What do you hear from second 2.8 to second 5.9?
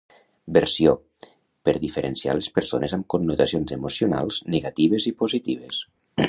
amb connotacions emocionals negatives i positives.